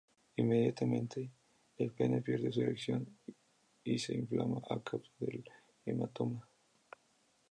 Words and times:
Inmediatamente, 0.37 1.29
el 1.77 1.91
pene 1.91 2.23
pierde 2.23 2.51
su 2.51 2.61
erección 2.61 3.19
y 3.83 3.99
se 3.99 4.15
inflama 4.15 4.59
a 4.71 4.79
causa 4.81 5.11
del 5.19 5.47
hematoma. 5.85 6.43